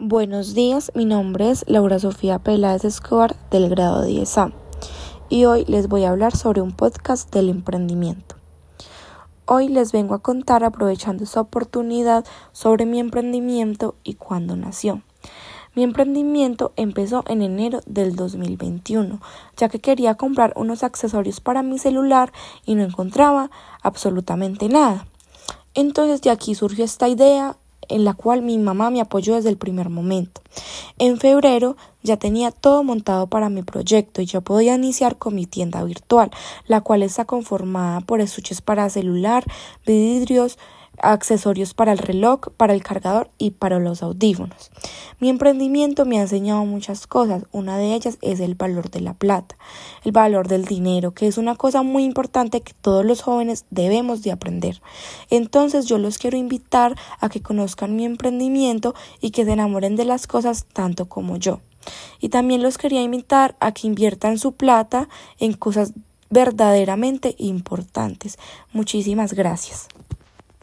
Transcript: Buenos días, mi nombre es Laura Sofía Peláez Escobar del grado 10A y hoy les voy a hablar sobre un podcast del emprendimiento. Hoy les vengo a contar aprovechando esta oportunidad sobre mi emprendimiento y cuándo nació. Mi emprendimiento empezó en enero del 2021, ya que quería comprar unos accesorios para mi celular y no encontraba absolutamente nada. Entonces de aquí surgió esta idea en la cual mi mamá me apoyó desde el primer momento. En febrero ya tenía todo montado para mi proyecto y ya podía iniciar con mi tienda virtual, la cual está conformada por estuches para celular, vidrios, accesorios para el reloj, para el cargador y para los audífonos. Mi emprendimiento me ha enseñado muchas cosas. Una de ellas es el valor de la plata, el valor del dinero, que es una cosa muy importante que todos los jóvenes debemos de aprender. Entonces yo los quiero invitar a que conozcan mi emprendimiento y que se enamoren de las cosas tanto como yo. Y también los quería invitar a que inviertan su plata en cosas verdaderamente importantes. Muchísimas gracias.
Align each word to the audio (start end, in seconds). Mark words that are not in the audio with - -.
Buenos 0.00 0.54
días, 0.54 0.92
mi 0.94 1.04
nombre 1.06 1.50
es 1.50 1.64
Laura 1.66 1.98
Sofía 1.98 2.38
Peláez 2.38 2.84
Escobar 2.84 3.34
del 3.50 3.68
grado 3.68 4.06
10A 4.06 4.52
y 5.28 5.44
hoy 5.44 5.64
les 5.64 5.88
voy 5.88 6.04
a 6.04 6.10
hablar 6.10 6.36
sobre 6.36 6.60
un 6.60 6.70
podcast 6.70 7.34
del 7.34 7.48
emprendimiento. 7.48 8.36
Hoy 9.44 9.66
les 9.66 9.90
vengo 9.90 10.14
a 10.14 10.20
contar 10.20 10.62
aprovechando 10.62 11.24
esta 11.24 11.40
oportunidad 11.40 12.24
sobre 12.52 12.86
mi 12.86 13.00
emprendimiento 13.00 13.96
y 14.04 14.14
cuándo 14.14 14.54
nació. 14.54 15.02
Mi 15.74 15.82
emprendimiento 15.82 16.72
empezó 16.76 17.24
en 17.26 17.42
enero 17.42 17.80
del 17.84 18.14
2021, 18.14 19.20
ya 19.56 19.68
que 19.68 19.80
quería 19.80 20.14
comprar 20.14 20.52
unos 20.54 20.84
accesorios 20.84 21.40
para 21.40 21.64
mi 21.64 21.76
celular 21.76 22.32
y 22.64 22.76
no 22.76 22.84
encontraba 22.84 23.50
absolutamente 23.82 24.68
nada. 24.68 25.08
Entonces 25.74 26.22
de 26.22 26.30
aquí 26.30 26.54
surgió 26.54 26.84
esta 26.84 27.08
idea 27.08 27.56
en 27.88 28.04
la 28.04 28.14
cual 28.14 28.42
mi 28.42 28.58
mamá 28.58 28.90
me 28.90 29.00
apoyó 29.00 29.34
desde 29.34 29.50
el 29.50 29.56
primer 29.56 29.88
momento. 29.88 30.40
En 30.98 31.18
febrero 31.18 31.76
ya 32.02 32.16
tenía 32.16 32.50
todo 32.50 32.84
montado 32.84 33.26
para 33.26 33.48
mi 33.48 33.62
proyecto 33.62 34.22
y 34.22 34.26
ya 34.26 34.40
podía 34.40 34.74
iniciar 34.74 35.16
con 35.16 35.34
mi 35.34 35.46
tienda 35.46 35.82
virtual, 35.84 36.30
la 36.66 36.80
cual 36.80 37.02
está 37.02 37.24
conformada 37.24 38.00
por 38.00 38.20
estuches 38.20 38.60
para 38.60 38.90
celular, 38.90 39.44
vidrios, 39.86 40.58
accesorios 41.02 41.74
para 41.74 41.92
el 41.92 41.98
reloj, 41.98 42.40
para 42.56 42.74
el 42.74 42.82
cargador 42.82 43.30
y 43.38 43.50
para 43.50 43.78
los 43.78 44.02
audífonos. 44.02 44.70
Mi 45.20 45.28
emprendimiento 45.28 46.04
me 46.04 46.18
ha 46.18 46.22
enseñado 46.22 46.64
muchas 46.64 47.06
cosas. 47.06 47.44
Una 47.52 47.76
de 47.76 47.94
ellas 47.94 48.18
es 48.20 48.40
el 48.40 48.54
valor 48.54 48.90
de 48.90 49.00
la 49.00 49.14
plata, 49.14 49.56
el 50.04 50.12
valor 50.12 50.48
del 50.48 50.64
dinero, 50.64 51.12
que 51.12 51.26
es 51.26 51.38
una 51.38 51.56
cosa 51.56 51.82
muy 51.82 52.04
importante 52.04 52.60
que 52.60 52.72
todos 52.80 53.04
los 53.04 53.22
jóvenes 53.22 53.64
debemos 53.70 54.22
de 54.22 54.32
aprender. 54.32 54.80
Entonces 55.30 55.86
yo 55.86 55.98
los 55.98 56.18
quiero 56.18 56.36
invitar 56.36 56.96
a 57.20 57.28
que 57.28 57.42
conozcan 57.42 57.96
mi 57.96 58.04
emprendimiento 58.04 58.94
y 59.20 59.30
que 59.30 59.44
se 59.44 59.52
enamoren 59.52 59.96
de 59.96 60.04
las 60.04 60.26
cosas 60.26 60.66
tanto 60.72 61.06
como 61.06 61.36
yo. 61.36 61.60
Y 62.20 62.28
también 62.28 62.62
los 62.62 62.78
quería 62.78 63.02
invitar 63.02 63.56
a 63.60 63.72
que 63.72 63.86
inviertan 63.86 64.38
su 64.38 64.52
plata 64.52 65.08
en 65.38 65.52
cosas 65.54 65.92
verdaderamente 66.30 67.34
importantes. 67.38 68.38
Muchísimas 68.72 69.32
gracias. 69.32 69.88